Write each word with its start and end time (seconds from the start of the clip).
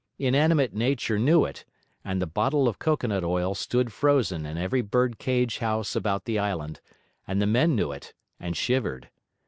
Inanimate 0.17 0.73
nature 0.73 1.19
knew 1.19 1.45
it, 1.45 1.63
and 2.03 2.19
the 2.19 2.25
bottle 2.25 2.67
of 2.67 2.79
cocoanut 2.79 3.23
oil 3.23 3.53
stood 3.53 3.93
frozen 3.93 4.47
in 4.47 4.57
every 4.57 4.81
bird 4.81 5.19
cage 5.19 5.59
house 5.59 5.95
about 5.95 6.25
the 6.25 6.39
island; 6.39 6.81
and 7.27 7.39
the 7.39 7.45
men 7.45 7.75
knew 7.75 7.91
it, 7.91 8.15
and 8.39 8.57
shivered. 8.57 9.11